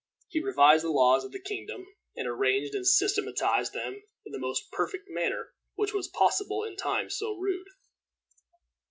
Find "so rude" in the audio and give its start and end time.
7.15-7.67